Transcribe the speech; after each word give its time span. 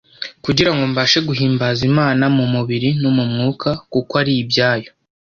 kugira 0.45 0.71
ngo 0.73 0.83
mbashe 0.91 1.19
guhimbaza 1.27 1.81
Imana 1.89 2.23
mu 2.37 2.45
mubiri 2.53 2.89
no 3.01 3.09
mu 3.17 3.23
mwuka, 3.31 3.69
kuko 3.93 4.11
ari 4.21 4.33
ibyayo. 4.43 4.89